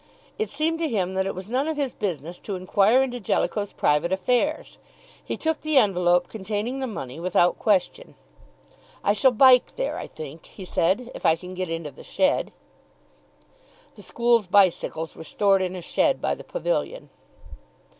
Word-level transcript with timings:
It 0.39 0.49
seemed 0.49 0.79
to 0.79 0.89
him 0.89 1.13
that 1.13 1.27
it 1.27 1.35
was 1.35 1.47
none 1.47 1.67
of 1.67 1.77
his 1.77 1.93
business 1.93 2.39
to 2.39 2.55
inquire 2.55 3.03
into 3.03 3.19
Jellicoe's 3.19 3.71
private 3.71 4.11
affairs. 4.11 4.79
He 5.23 5.37
took 5.37 5.61
the 5.61 5.77
envelope 5.77 6.27
containing 6.27 6.79
the 6.79 6.87
money 6.87 7.19
without 7.19 7.59
question. 7.59 8.15
"I 9.03 9.13
shall 9.13 9.29
bike 9.29 9.75
there, 9.75 9.99
I 9.99 10.07
think," 10.07 10.47
he 10.47 10.65
said, 10.65 11.11
"if 11.13 11.23
I 11.23 11.35
can 11.35 11.53
get 11.53 11.69
into 11.69 11.91
the 11.91 12.03
shed." 12.03 12.51
The 13.93 14.01
school's 14.01 14.47
bicycles 14.47 15.15
were 15.15 15.23
stored 15.23 15.61
in 15.61 15.75
a 15.75 15.83
shed 15.83 16.19
by 16.19 16.33
the 16.33 16.43
pavilion. 16.43 17.11